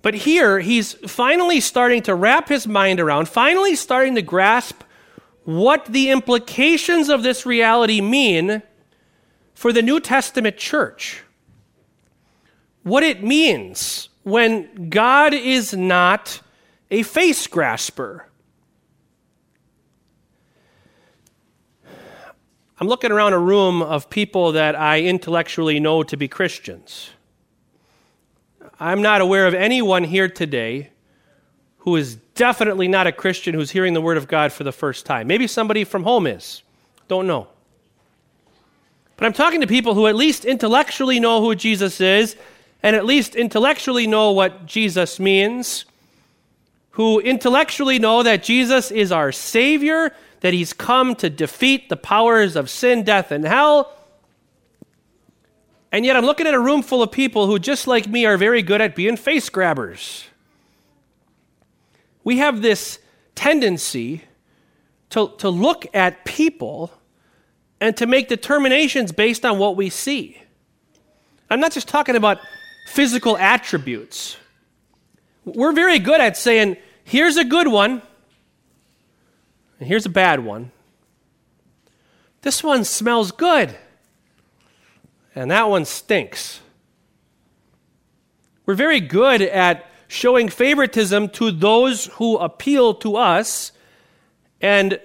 But 0.08 0.16
here, 0.16 0.62
he's 0.62 0.94
finally 0.94 1.60
starting 1.60 2.02
to 2.04 2.16
wrap 2.16 2.48
his 2.48 2.66
mind 2.66 3.02
around, 3.02 3.28
finally 3.28 3.76
starting 3.76 4.16
to 4.16 4.22
grasp 4.22 4.84
what 5.44 5.84
the 5.88 6.12
implications 6.12 7.10
of 7.10 7.24
this 7.24 7.46
reality 7.46 8.00
mean 8.00 8.64
for 9.54 9.74
the 9.74 9.82
New 9.82 10.00
Testament 10.00 10.56
church. 10.56 11.24
What 12.84 13.04
it 13.04 13.22
means 13.22 14.08
when 14.24 14.88
God 14.90 15.34
is 15.34 15.74
not 15.74 16.40
a 16.90 17.04
face 17.04 17.46
grasper. 17.46 18.30
I'm 22.80 22.88
looking 22.88 23.12
around 23.12 23.34
a 23.34 23.40
room 23.40 23.82
of 23.82 24.10
people 24.10 24.54
that 24.54 24.74
I 24.74 25.02
intellectually 25.02 25.82
know 25.82 26.02
to 26.04 26.16
be 26.16 26.30
Christians. 26.30 27.10
I'm 28.80 29.02
not 29.02 29.22
aware 29.22 29.48
of 29.48 29.54
anyone 29.54 30.04
here 30.04 30.30
today 30.30 30.90
who 31.80 31.96
is 31.96 32.16
definitely 32.36 32.88
not 32.88 33.08
a 33.08 33.12
Christian 33.12 33.54
who's 33.56 33.72
hearing 33.72 33.94
the 33.94 34.02
Word 34.02 34.18
of 34.18 34.28
God 34.28 34.52
for 34.52 34.64
the 34.64 34.72
first 34.72 35.06
time. 35.06 35.28
Maybe 35.28 35.48
somebody 35.48 35.84
from 35.84 36.04
home 36.04 36.28
is. 36.28 36.62
Don't 37.08 37.26
know. 37.26 37.48
But 39.16 39.26
I'm 39.26 39.34
talking 39.34 39.62
to 39.62 39.68
people 39.68 39.96
who 39.96 40.06
at 40.06 40.16
least 40.16 40.46
intellectually 40.46 41.20
know 41.20 41.42
who 41.42 41.56
Jesus 41.56 42.00
is 42.00 42.36
and 42.84 42.96
at 42.96 43.06
least 43.06 43.36
intellectually 43.36 44.06
know 44.06 44.32
what 44.32 44.68
Jesus 44.68 45.20
means, 45.20 45.86
who 46.92 47.20
intellectually 47.20 47.98
know 47.98 48.22
that 48.22 48.44
Jesus 48.44 48.92
is 48.92 49.12
our 49.12 49.32
Savior, 49.32 50.14
that 50.42 50.54
He's 50.54 50.74
come 50.74 51.16
to 51.16 51.30
defeat 51.30 51.90
the 51.90 51.98
powers 51.98 52.56
of 52.56 52.70
sin, 52.70 53.04
death, 53.04 53.32
and 53.32 53.44
hell, 53.44 53.97
and 55.98 56.06
yet 56.06 56.16
I'm 56.16 56.26
looking 56.26 56.46
at 56.46 56.54
a 56.54 56.60
room 56.60 56.84
full 56.84 57.02
of 57.02 57.12
people 57.12 57.48
who, 57.48 57.58
just 57.58 57.88
like 57.88 58.08
me, 58.08 58.28
are 58.28 58.38
very 58.38 58.62
good 58.62 58.82
at 58.82 58.96
being 58.96 59.18
face 59.18 59.50
grabbers. 59.50 60.26
We 62.24 62.38
have 62.38 62.62
this 62.62 63.00
tendency 63.34 64.22
to, 65.10 65.32
to 65.40 65.50
look 65.50 65.88
at 65.96 66.24
people 66.24 66.92
and 67.82 67.98
to 67.98 68.06
make 68.06 68.28
determinations 68.28 69.12
based 69.12 69.44
on 69.44 69.58
what 69.58 69.76
we 69.76 69.90
see. 69.90 70.40
I'm 71.50 71.60
not 71.60 71.72
just 71.72 71.88
talking 71.88 72.16
about 72.16 72.42
physical 72.90 73.36
attributes. 73.36 74.38
We're 75.46 75.72
very 75.72 75.98
good 75.98 76.22
at 76.22 76.38
saying, 76.38 76.78
here's 77.06 77.38
a 77.38 77.44
good 77.44 77.70
one, 77.70 78.04
and 79.80 79.88
here's 79.90 80.06
a 80.06 80.10
bad 80.10 80.46
one. 80.46 80.72
This 82.44 82.64
one 82.64 82.84
smells 82.84 83.32
good 83.32 83.76
and 85.38 85.52
that 85.52 85.70
one 85.70 85.86
stinks. 85.86 86.62
We're 88.66 88.74
very 88.74 89.00
good 89.00 89.44
at 89.44 89.86
showing 90.08 90.50
favoritism 90.50 91.30
to 91.30 91.52
those 91.52 92.08
who 92.14 92.38
appeal 92.38 92.96
to 92.96 93.18
us 93.18 93.72
and 94.62 95.00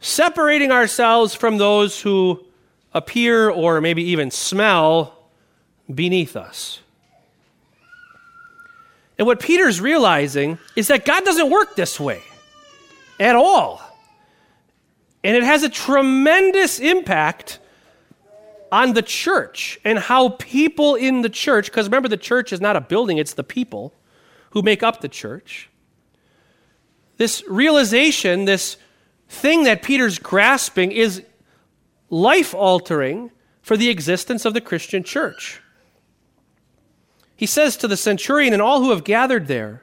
separating 0.00 0.72
ourselves 0.72 1.32
from 1.32 1.58
those 1.58 2.00
who 2.00 2.44
appear 2.92 3.48
or 3.50 3.80
maybe 3.80 4.02
even 4.02 4.32
smell 4.32 5.16
beneath 5.94 6.34
us. 6.34 6.80
And 9.16 9.28
what 9.28 9.38
Peter's 9.38 9.80
realizing 9.80 10.58
is 10.74 10.88
that 10.88 11.04
God 11.04 11.24
doesn't 11.24 11.50
work 11.50 11.76
this 11.76 12.00
way 12.00 12.22
at 13.20 13.36
all. 13.36 13.80
And 15.22 15.36
it 15.36 15.44
has 15.44 15.62
a 15.62 15.68
tremendous 15.68 16.80
impact 16.80 17.60
on 18.70 18.94
the 18.94 19.02
church 19.02 19.78
and 19.84 19.98
how 19.98 20.30
people 20.30 20.94
in 20.94 21.22
the 21.22 21.28
church, 21.28 21.66
because 21.66 21.86
remember, 21.86 22.08
the 22.08 22.16
church 22.16 22.52
is 22.52 22.60
not 22.60 22.76
a 22.76 22.80
building, 22.80 23.18
it's 23.18 23.34
the 23.34 23.44
people 23.44 23.94
who 24.50 24.62
make 24.62 24.82
up 24.82 25.00
the 25.00 25.08
church. 25.08 25.68
This 27.16 27.42
realization, 27.48 28.44
this 28.44 28.76
thing 29.28 29.64
that 29.64 29.82
Peter's 29.82 30.18
grasping 30.18 30.92
is 30.92 31.22
life 32.10 32.54
altering 32.54 33.30
for 33.62 33.76
the 33.76 33.90
existence 33.90 34.44
of 34.44 34.54
the 34.54 34.60
Christian 34.60 35.02
church. 35.02 35.60
He 37.36 37.46
says 37.46 37.76
to 37.78 37.88
the 37.88 37.96
centurion 37.96 38.52
and 38.52 38.62
all 38.62 38.80
who 38.80 38.90
have 38.90 39.04
gathered 39.04 39.46
there, 39.46 39.82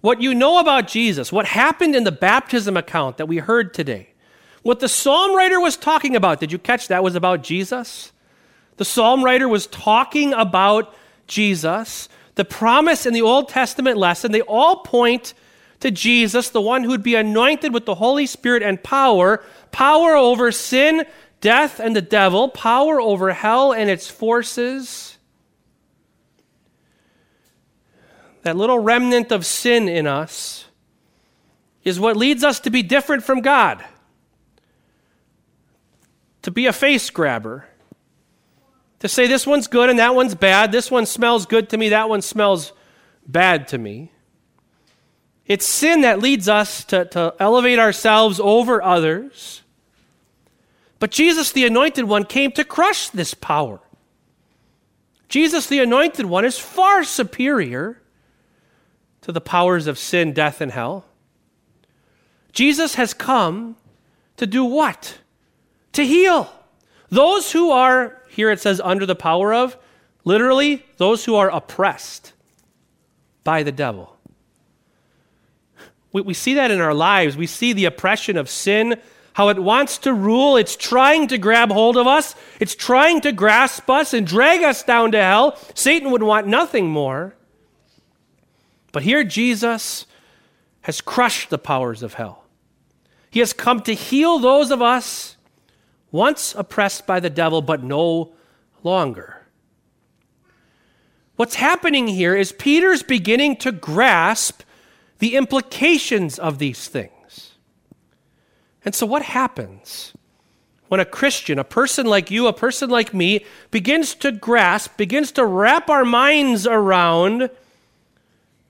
What 0.00 0.22
you 0.22 0.34
know 0.34 0.58
about 0.58 0.86
Jesus, 0.86 1.32
what 1.32 1.46
happened 1.46 1.96
in 1.96 2.04
the 2.04 2.12
baptism 2.12 2.76
account 2.76 3.16
that 3.16 3.26
we 3.26 3.38
heard 3.38 3.74
today, 3.74 4.10
what 4.62 4.80
the 4.80 4.88
psalm 4.88 5.34
writer 5.34 5.60
was 5.60 5.76
talking 5.76 6.14
about, 6.14 6.40
did 6.40 6.52
you 6.52 6.58
catch 6.58 6.88
that 6.88 7.02
was 7.02 7.14
about 7.14 7.42
Jesus? 7.42 8.12
The 8.76 8.84
psalm 8.84 9.24
writer 9.24 9.48
was 9.48 9.66
talking 9.66 10.32
about 10.32 10.94
Jesus. 11.26 12.08
The 12.36 12.44
promise 12.44 13.06
in 13.06 13.12
the 13.12 13.22
Old 13.22 13.48
Testament 13.48 13.96
lesson, 13.96 14.30
they 14.30 14.40
all 14.42 14.78
point 14.78 15.34
to 15.80 15.90
Jesus, 15.90 16.50
the 16.50 16.60
one 16.60 16.84
who'd 16.84 17.02
be 17.02 17.14
anointed 17.14 17.72
with 17.72 17.84
the 17.84 17.96
Holy 17.96 18.26
Spirit 18.26 18.62
and 18.62 18.82
power, 18.82 19.42
power 19.72 20.14
over 20.14 20.52
sin, 20.52 21.04
death, 21.40 21.80
and 21.80 21.94
the 21.94 22.02
devil, 22.02 22.48
power 22.48 23.00
over 23.00 23.32
hell 23.32 23.72
and 23.72 23.90
its 23.90 24.08
forces. 24.08 25.17
That 28.48 28.56
little 28.56 28.78
remnant 28.78 29.30
of 29.30 29.44
sin 29.44 29.90
in 29.90 30.06
us 30.06 30.64
is 31.84 32.00
what 32.00 32.16
leads 32.16 32.42
us 32.42 32.60
to 32.60 32.70
be 32.70 32.82
different 32.82 33.22
from 33.22 33.42
God, 33.42 33.84
to 36.40 36.50
be 36.50 36.64
a 36.64 36.72
face 36.72 37.10
grabber, 37.10 37.66
to 39.00 39.06
say 39.06 39.26
this 39.26 39.46
one's 39.46 39.66
good 39.66 39.90
and 39.90 39.98
that 39.98 40.14
one's 40.14 40.34
bad, 40.34 40.72
this 40.72 40.90
one 40.90 41.04
smells 41.04 41.44
good 41.44 41.68
to 41.68 41.76
me, 41.76 41.90
that 41.90 42.08
one 42.08 42.22
smells 42.22 42.72
bad 43.26 43.68
to 43.68 43.76
me. 43.76 44.12
It's 45.44 45.66
sin 45.66 46.00
that 46.00 46.20
leads 46.20 46.48
us 46.48 46.84
to, 46.84 47.04
to 47.04 47.34
elevate 47.38 47.78
ourselves 47.78 48.40
over 48.40 48.82
others. 48.82 49.60
But 50.98 51.10
Jesus, 51.10 51.52
the 51.52 51.66
anointed 51.66 52.06
one, 52.06 52.24
came 52.24 52.52
to 52.52 52.64
crush 52.64 53.10
this 53.10 53.34
power. 53.34 53.80
Jesus, 55.28 55.66
the 55.66 55.80
anointed 55.80 56.24
one, 56.24 56.46
is 56.46 56.58
far 56.58 57.04
superior 57.04 58.00
to 59.28 59.32
the 59.32 59.40
powers 59.42 59.86
of 59.86 59.98
sin, 59.98 60.32
death, 60.32 60.62
and 60.62 60.72
hell. 60.72 61.04
Jesus 62.50 62.94
has 62.94 63.12
come 63.12 63.76
to 64.38 64.46
do 64.46 64.64
what? 64.64 65.18
To 65.92 66.02
heal. 66.02 66.50
Those 67.10 67.52
who 67.52 67.70
are, 67.70 68.22
here 68.30 68.50
it 68.50 68.58
says, 68.58 68.80
under 68.82 69.04
the 69.04 69.14
power 69.14 69.52
of, 69.52 69.76
literally, 70.24 70.82
those 70.96 71.26
who 71.26 71.34
are 71.34 71.50
oppressed 71.50 72.32
by 73.44 73.62
the 73.62 73.70
devil. 73.70 74.16
We, 76.14 76.22
we 76.22 76.32
see 76.32 76.54
that 76.54 76.70
in 76.70 76.80
our 76.80 76.94
lives. 76.94 77.36
We 77.36 77.46
see 77.46 77.74
the 77.74 77.84
oppression 77.84 78.38
of 78.38 78.48
sin, 78.48 78.98
how 79.34 79.50
it 79.50 79.58
wants 79.58 79.98
to 79.98 80.14
rule. 80.14 80.56
It's 80.56 80.74
trying 80.74 81.28
to 81.28 81.36
grab 81.36 81.70
hold 81.70 81.98
of 81.98 82.06
us, 82.06 82.34
it's 82.60 82.74
trying 82.74 83.20
to 83.20 83.32
grasp 83.32 83.90
us 83.90 84.14
and 84.14 84.26
drag 84.26 84.62
us 84.62 84.82
down 84.82 85.12
to 85.12 85.20
hell. 85.20 85.58
Satan 85.74 86.12
would 86.12 86.22
want 86.22 86.46
nothing 86.46 86.88
more. 86.88 87.34
But 88.92 89.02
here, 89.02 89.24
Jesus 89.24 90.06
has 90.82 91.00
crushed 91.00 91.50
the 91.50 91.58
powers 91.58 92.02
of 92.02 92.14
hell. 92.14 92.44
He 93.30 93.40
has 93.40 93.52
come 93.52 93.80
to 93.82 93.94
heal 93.94 94.38
those 94.38 94.70
of 94.70 94.80
us 94.80 95.36
once 96.10 96.54
oppressed 96.54 97.06
by 97.06 97.20
the 97.20 97.30
devil, 97.30 97.60
but 97.60 97.82
no 97.82 98.32
longer. 98.82 99.46
What's 101.36 101.56
happening 101.56 102.08
here 102.08 102.34
is 102.34 102.52
Peter's 102.52 103.02
beginning 103.02 103.56
to 103.58 103.70
grasp 103.70 104.62
the 105.18 105.36
implications 105.36 106.38
of 106.38 106.58
these 106.58 106.88
things. 106.88 107.52
And 108.84 108.94
so, 108.94 109.06
what 109.06 109.22
happens 109.22 110.14
when 110.88 111.00
a 111.00 111.04
Christian, 111.04 111.58
a 111.58 111.64
person 111.64 112.06
like 112.06 112.30
you, 112.30 112.46
a 112.46 112.52
person 112.52 112.88
like 112.88 113.12
me, 113.12 113.44
begins 113.70 114.14
to 114.16 114.32
grasp, 114.32 114.96
begins 114.96 115.30
to 115.32 115.44
wrap 115.44 115.90
our 115.90 116.04
minds 116.04 116.66
around 116.66 117.50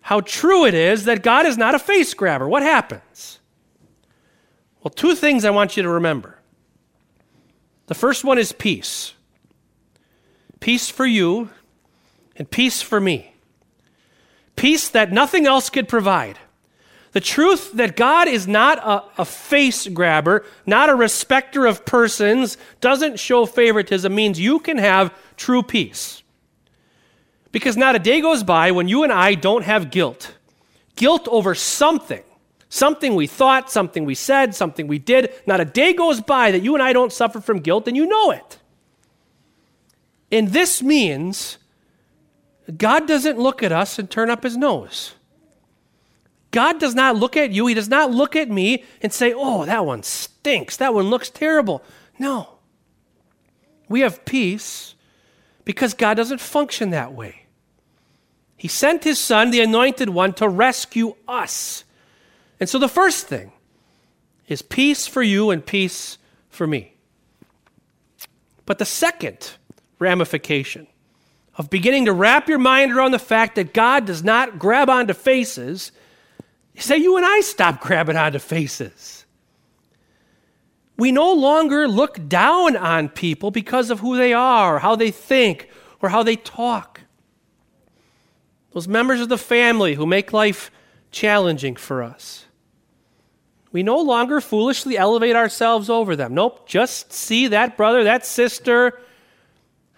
how 0.08 0.22
true 0.22 0.64
it 0.64 0.72
is 0.72 1.04
that 1.04 1.22
God 1.22 1.44
is 1.44 1.58
not 1.58 1.74
a 1.74 1.78
face 1.78 2.14
grabber? 2.14 2.48
What 2.48 2.62
happens? 2.62 3.40
Well, 4.82 4.90
two 4.90 5.14
things 5.14 5.44
I 5.44 5.50
want 5.50 5.76
you 5.76 5.82
to 5.82 5.88
remember. 5.90 6.38
The 7.88 7.94
first 7.94 8.24
one 8.24 8.38
is 8.38 8.50
peace 8.50 9.12
peace 10.60 10.88
for 10.88 11.04
you 11.04 11.50
and 12.36 12.50
peace 12.50 12.80
for 12.80 12.98
me 12.98 13.34
peace 14.56 14.88
that 14.88 15.12
nothing 15.12 15.44
else 15.44 15.68
could 15.68 15.88
provide. 15.88 16.38
The 17.12 17.20
truth 17.20 17.74
that 17.74 17.94
God 17.94 18.28
is 18.28 18.48
not 18.48 18.78
a, 18.78 19.20
a, 19.20 19.24
face 19.26 19.86
grabber, 19.88 20.42
not 20.64 20.88
a 20.88 20.94
respecter 20.94 21.66
of 21.66 21.84
persons, 21.84 22.56
doesn't 22.80 23.20
show 23.20 23.44
favoritism 23.44 24.14
means 24.14 24.40
you 24.40 24.58
can 24.58 24.78
have 24.78 25.12
true 25.36 25.62
peace. 25.62 26.22
Because 27.52 27.76
not 27.76 27.96
a 27.96 27.98
day 27.98 28.20
goes 28.20 28.42
by 28.42 28.70
when 28.72 28.88
you 28.88 29.04
and 29.04 29.12
I 29.12 29.34
don't 29.34 29.64
have 29.64 29.90
guilt. 29.90 30.34
Guilt 30.96 31.26
over 31.28 31.54
something. 31.54 32.22
Something 32.68 33.14
we 33.14 33.26
thought, 33.26 33.70
something 33.70 34.04
we 34.04 34.14
said, 34.14 34.54
something 34.54 34.86
we 34.86 34.98
did. 34.98 35.32
Not 35.46 35.60
a 35.60 35.64
day 35.64 35.94
goes 35.94 36.20
by 36.20 36.50
that 36.50 36.62
you 36.62 36.74
and 36.74 36.82
I 36.82 36.92
don't 36.92 37.12
suffer 37.12 37.40
from 37.40 37.60
guilt, 37.60 37.88
and 37.88 37.96
you 37.96 38.06
know 38.06 38.30
it. 38.30 38.58
And 40.30 40.48
this 40.48 40.82
means 40.82 41.56
God 42.76 43.08
doesn't 43.08 43.38
look 43.38 43.62
at 43.62 43.72
us 43.72 43.98
and 43.98 44.10
turn 44.10 44.28
up 44.28 44.42
his 44.42 44.56
nose. 44.56 45.14
God 46.50 46.78
does 46.78 46.94
not 46.94 47.16
look 47.16 47.36
at 47.36 47.52
you, 47.52 47.66
he 47.66 47.74
does 47.74 47.88
not 47.88 48.10
look 48.10 48.34
at 48.36 48.50
me 48.50 48.84
and 49.02 49.12
say, 49.12 49.32
oh, 49.34 49.64
that 49.64 49.84
one 49.84 50.02
stinks, 50.02 50.76
that 50.78 50.94
one 50.94 51.08
looks 51.10 51.30
terrible. 51.30 51.82
No. 52.18 52.58
We 53.88 54.00
have 54.00 54.24
peace 54.24 54.94
because 55.68 55.92
God 55.92 56.14
doesn't 56.14 56.40
function 56.40 56.90
that 56.90 57.12
way. 57.12 57.44
He 58.56 58.68
sent 58.68 59.04
his 59.04 59.18
son, 59.18 59.50
the 59.50 59.60
anointed 59.60 60.08
one, 60.08 60.32
to 60.32 60.48
rescue 60.48 61.14
us. 61.28 61.84
And 62.58 62.66
so 62.70 62.78
the 62.78 62.88
first 62.88 63.26
thing 63.26 63.52
is 64.46 64.62
peace 64.62 65.06
for 65.06 65.22
you 65.22 65.50
and 65.50 65.64
peace 65.64 66.16
for 66.48 66.66
me. 66.66 66.94
But 68.64 68.78
the 68.78 68.86
second 68.86 69.50
ramification 69.98 70.86
of 71.56 71.68
beginning 71.68 72.06
to 72.06 72.14
wrap 72.14 72.48
your 72.48 72.56
mind 72.56 72.92
around 72.92 73.10
the 73.10 73.18
fact 73.18 73.56
that 73.56 73.74
God 73.74 74.06
does 74.06 74.24
not 74.24 74.58
grab 74.58 74.88
onto 74.88 75.12
faces 75.12 75.92
is 76.76 76.86
that 76.86 77.00
you 77.00 77.18
and 77.18 77.26
I 77.26 77.40
stop 77.40 77.82
grabbing 77.82 78.16
onto 78.16 78.38
faces. 78.38 79.26
We 80.98 81.12
no 81.12 81.32
longer 81.32 81.86
look 81.86 82.28
down 82.28 82.76
on 82.76 83.08
people 83.08 83.52
because 83.52 83.88
of 83.88 84.00
who 84.00 84.16
they 84.16 84.32
are, 84.32 84.80
how 84.80 84.96
they 84.96 85.12
think, 85.12 85.70
or 86.02 86.08
how 86.08 86.24
they 86.24 86.34
talk. 86.34 87.02
Those 88.72 88.88
members 88.88 89.20
of 89.20 89.28
the 89.28 89.38
family 89.38 89.94
who 89.94 90.06
make 90.06 90.32
life 90.32 90.72
challenging 91.12 91.76
for 91.76 92.02
us. 92.02 92.46
We 93.70 93.84
no 93.84 93.98
longer 93.98 94.40
foolishly 94.40 94.98
elevate 94.98 95.36
ourselves 95.36 95.88
over 95.88 96.16
them. 96.16 96.34
Nope, 96.34 96.66
just 96.66 97.12
see 97.12 97.46
that 97.48 97.76
brother, 97.76 98.02
that 98.04 98.26
sister, 98.26 99.00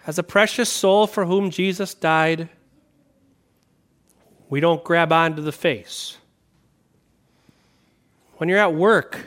as 0.05 0.19
a 0.19 0.23
precious 0.23 0.69
soul 0.69 1.07
for 1.07 1.25
whom 1.25 1.49
Jesus 1.49 1.95
died, 1.95 2.47
we 4.49 4.59
don't 4.59 4.83
grab 4.83 5.11
onto 5.11 5.41
the 5.41 5.51
face. 5.51 6.17
When 8.37 8.49
you're 8.49 8.59
at 8.59 8.75
work 8.75 9.25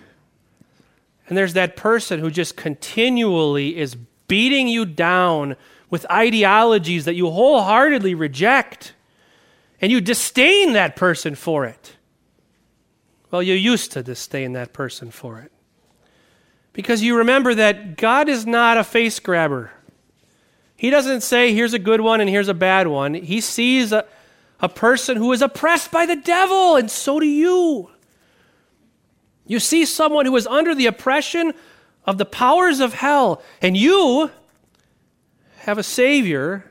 and 1.29 1.37
there's 1.37 1.55
that 1.55 1.77
person 1.77 2.21
who 2.21 2.31
just 2.31 2.57
continually 2.57 3.77
is 3.77 3.97
beating 4.29 4.69
you 4.69 4.85
down 4.85 5.57
with 5.91 6.11
ideologies 6.11 7.05
that 7.05 7.15
you 7.15 7.31
wholeheartedly 7.31 8.15
reject, 8.15 8.95
and 9.81 9.93
you 9.93 10.01
disdain 10.01 10.73
that 10.73 10.97
person 10.97 11.35
for 11.35 11.65
it. 11.65 11.97
Well, 13.31 13.43
you 13.43 13.55
used 13.55 13.93
to 13.93 14.03
disdain 14.03 14.53
that 14.53 14.73
person 14.73 15.11
for 15.11 15.41
it. 15.41 15.53
Because 16.73 17.03
you 17.03 17.19
remember 17.19 17.55
that 17.55 17.97
God 17.97 18.29
is 18.29 18.47
not 18.47 18.77
a 18.77 18.85
face 18.85 19.19
grabber. 19.21 19.71
He 20.77 20.91
doesn't 20.91 21.23
say, 21.23 21.55
here's 21.55 21.75
a 21.75 21.79
good 21.79 22.01
one 22.01 22.21
and 22.21 22.29
here's 22.29 22.49
a 22.49 22.55
bad 22.55 22.89
one. 22.89 23.15
He 23.15 23.41
sees 23.41 23.93
a, 23.93 24.05
a 24.61 24.69
person 24.69 25.17
who 25.17 25.33
is 25.33 25.43
oppressed 25.43 25.91
by 25.91 26.07
the 26.07 26.17
devil, 26.17 26.77
and 26.77 26.91
so 26.91 27.21
do 27.21 27.27
you. 27.27 27.91
You 29.47 29.61
see 29.61 29.85
someone 29.85 30.27
who 30.27 30.37
is 30.37 30.47
under 30.47 30.75
the 30.75 30.87
oppression 30.87 31.53
of 32.05 32.19
the 32.19 32.25
powers 32.25 32.81
of 32.81 32.95
hell, 32.95 33.43
and 33.61 33.77
you, 33.77 34.31
have 35.65 35.79
a 35.79 35.83
Savior 35.83 36.71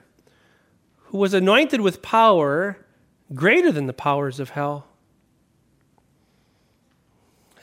who 1.05 1.17
was 1.17 1.33
anointed 1.33 1.81
with 1.81 2.01
power 2.01 2.77
greater 3.33 3.71
than 3.71 3.87
the 3.87 3.93
powers 3.93 4.39
of 4.39 4.51
hell. 4.51 4.85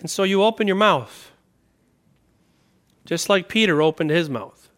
And 0.00 0.10
so 0.10 0.24
you 0.24 0.42
open 0.42 0.66
your 0.66 0.76
mouth, 0.76 1.30
just 3.04 3.28
like 3.28 3.48
Peter 3.48 3.80
opened 3.80 4.10
his 4.10 4.28
mouth. 4.28 4.68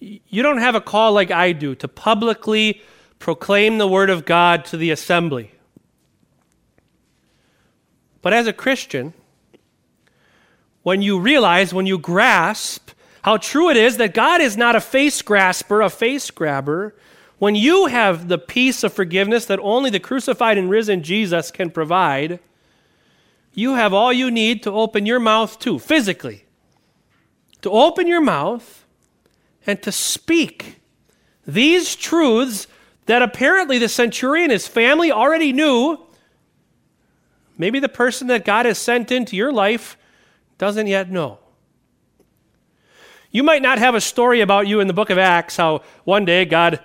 You 0.00 0.42
don't 0.42 0.58
have 0.58 0.74
a 0.74 0.80
call 0.80 1.12
like 1.12 1.30
I 1.30 1.52
do 1.52 1.74
to 1.76 1.88
publicly 1.88 2.80
proclaim 3.18 3.78
the 3.78 3.88
Word 3.88 4.08
of 4.08 4.24
God 4.24 4.64
to 4.66 4.76
the 4.76 4.90
assembly. 4.90 5.52
But 8.26 8.32
as 8.32 8.48
a 8.48 8.52
Christian, 8.52 9.14
when 10.82 11.00
you 11.00 11.20
realize, 11.20 11.72
when 11.72 11.86
you 11.86 11.96
grasp 11.96 12.90
how 13.22 13.36
true 13.36 13.70
it 13.70 13.76
is 13.76 13.98
that 13.98 14.14
God 14.14 14.40
is 14.40 14.56
not 14.56 14.74
a 14.74 14.80
face 14.80 15.22
grasper, 15.22 15.80
a 15.80 15.88
face 15.88 16.32
grabber, 16.32 16.96
when 17.38 17.54
you 17.54 17.86
have 17.86 18.26
the 18.26 18.36
peace 18.36 18.82
of 18.82 18.92
forgiveness 18.92 19.46
that 19.46 19.60
only 19.60 19.90
the 19.90 20.00
crucified 20.00 20.58
and 20.58 20.68
risen 20.68 21.04
Jesus 21.04 21.52
can 21.52 21.70
provide, 21.70 22.40
you 23.54 23.74
have 23.74 23.94
all 23.94 24.12
you 24.12 24.28
need 24.32 24.60
to 24.64 24.72
open 24.72 25.06
your 25.06 25.20
mouth 25.20 25.60
too, 25.60 25.78
physically. 25.78 26.46
To 27.62 27.70
open 27.70 28.08
your 28.08 28.22
mouth 28.22 28.84
and 29.68 29.80
to 29.82 29.92
speak 29.92 30.80
these 31.46 31.94
truths 31.94 32.66
that 33.04 33.22
apparently 33.22 33.78
the 33.78 33.88
centurion, 33.88 34.50
his 34.50 34.66
family 34.66 35.12
already 35.12 35.52
knew. 35.52 36.05
Maybe 37.58 37.78
the 37.78 37.88
person 37.88 38.26
that 38.28 38.44
God 38.44 38.66
has 38.66 38.78
sent 38.78 39.10
into 39.10 39.36
your 39.36 39.52
life 39.52 39.96
doesn't 40.58 40.86
yet 40.86 41.10
know. 41.10 41.38
You 43.30 43.42
might 43.42 43.62
not 43.62 43.78
have 43.78 43.94
a 43.94 44.00
story 44.00 44.40
about 44.40 44.66
you 44.66 44.80
in 44.80 44.86
the 44.86 44.92
book 44.92 45.10
of 45.10 45.18
Acts 45.18 45.56
how 45.56 45.82
one 46.04 46.24
day 46.24 46.44
God 46.44 46.80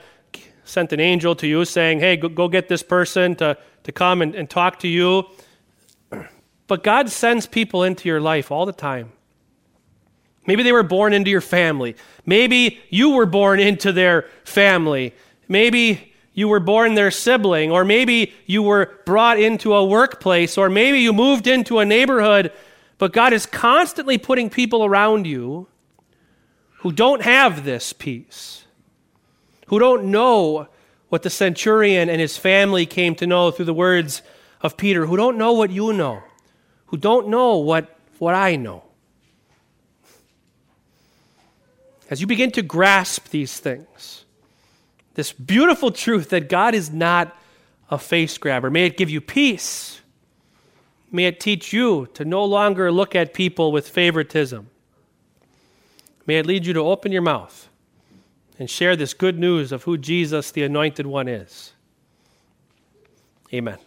sent 0.64 0.94
an 0.94 1.00
angel 1.00 1.36
to 1.36 1.48
you 1.48 1.66
saying, 1.66 2.00
Hey, 2.00 2.18
go, 2.18 2.30
go 2.30 2.48
get 2.48 2.68
this 2.68 2.84
person 2.84 3.36
to, 3.36 3.58
to 3.84 3.92
come 3.92 4.22
and, 4.22 4.36
and 4.36 4.50
talk 4.50 4.80
to 4.80 4.88
you. 4.88 5.26
But 6.68 6.84
God 6.84 7.10
sends 7.10 7.48
people 7.48 7.84
into 7.84 8.08
your 8.08 8.22
life 8.22 8.52
all 8.52 8.66
the 8.66 8.74
time. 8.74 9.12
Maybe 10.48 10.64
they 10.64 10.72
were 10.72 10.84
born 10.84 11.14
into 11.14 11.30
your 11.30 11.42
family. 11.42 11.96
Maybe 12.26 12.80
you 12.90 13.12
were 13.12 13.26
born 13.26 13.60
into 13.60 13.92
their 13.92 14.28
family. 14.44 15.14
Maybe 15.48 16.11
you 16.34 16.48
were 16.48 16.60
born 16.60 16.96
their 16.96 17.12
sibling, 17.12 17.72
or 17.72 17.84
maybe 17.84 18.34
you 18.46 18.64
were 18.64 18.98
brought 19.06 19.40
into 19.40 19.74
a 19.74 19.86
workplace, 19.86 20.58
or 20.58 20.70
maybe 20.70 21.00
you 21.00 21.12
moved 21.12 21.48
into 21.48 21.80
a 21.80 21.86
neighborhood. 21.86 22.52
But 22.98 23.14
God 23.14 23.34
is 23.34 23.46
constantly 23.46 24.18
putting 24.18 24.50
people 24.50 24.86
around 24.86 25.28
you 25.28 25.68
who 26.80 26.92
don't 26.92 27.22
have 27.22 27.66
this 27.66 27.94
peace, 27.94 28.66
who 29.68 29.80
don't 29.80 30.06
know 30.06 30.68
what 31.10 31.24
the 31.24 31.30
centurion 31.30 32.10
and 32.10 32.22
his 32.22 32.38
family 32.38 32.86
came 32.86 33.16
to 33.16 33.28
know 33.28 33.52
through 33.52 33.66
the 33.66 33.74
words 33.74 34.22
of 34.62 34.78
Peter, 34.78 35.06
who 35.06 35.18
don't 35.18 35.38
know 35.38 35.52
what 35.52 35.70
you 35.70 35.92
know, 35.92 36.24
who 36.88 36.98
don't 36.98 37.28
know 37.28 37.58
what, 37.58 37.94
what 38.20 38.34
I 38.34 38.56
know. 38.56 38.84
As 42.10 42.22
you 42.22 42.28
begin 42.28 42.52
to 42.52 42.62
grasp 42.62 43.30
these 43.30 43.60
things, 43.60 44.26
this 45.16 45.34
beautiful 45.34 45.92
truth 45.92 46.30
that 46.30 46.50
God 46.50 46.74
is 46.74 46.92
not 46.92 47.36
a 47.90 47.98
face 47.98 48.38
grabber, 48.38 48.70
may 48.70 48.86
it 48.86 48.98
give 48.98 49.10
you 49.10 49.22
peace. 49.22 50.02
May 51.12 51.26
it 51.26 51.42
teach 51.42 51.74
you 51.74 52.08
to 52.14 52.24
no 52.24 52.46
longer 52.46 52.92
look 52.92 53.16
at 53.16 53.34
people 53.34 53.72
with 53.72 53.90
favoritism. 53.90 54.70
May 56.26 56.38
it 56.38 56.46
lead 56.46 56.66
you 56.66 56.74
to 56.74 56.80
open 56.80 57.12
your 57.12 57.22
mouth 57.22 57.68
and 58.58 58.70
share 58.70 58.96
this 58.96 59.14
good 59.14 59.38
news 59.38 59.72
of 59.72 59.84
who 59.84 59.98
Jesus, 59.98 60.52
the 60.52 60.64
Anointed 60.64 61.06
One, 61.06 61.28
is. 61.28 61.74
Amen. 63.54 63.78